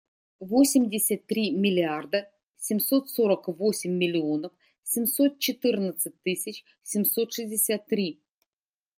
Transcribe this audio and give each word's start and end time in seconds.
Восемьдесят 0.39 1.27
три 1.27 1.51
миллиарда 1.55 2.27
семьсот 2.57 3.11
сорок 3.11 3.47
восемь 3.49 3.91
миллионов 3.97 4.51
семьсот 4.81 5.37
четырнадцать 5.37 6.19
тысяч 6.23 6.65
семьсот 6.81 7.31
шестьдесят 7.33 7.85
три. 7.85 8.19